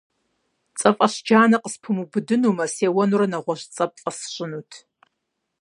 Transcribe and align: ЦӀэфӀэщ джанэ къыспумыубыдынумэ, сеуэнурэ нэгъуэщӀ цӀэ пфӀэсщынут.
ЦӀэфӀэщ 0.77 1.13
джанэ 1.25 1.57
къыспумыубыдынумэ, 1.63 2.65
сеуэнурэ 2.75 3.27
нэгъуэщӀ 3.31 3.67
цӀэ 3.75 3.85
пфӀэсщынут. 3.93 4.71